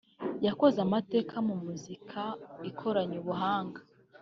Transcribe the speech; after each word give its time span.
yakoze 0.45 0.77
amateka 0.85 1.35
muri 1.45 1.59
muzika 1.67 2.21
ikoranye 2.69 3.17
ubuhanga 3.21 3.79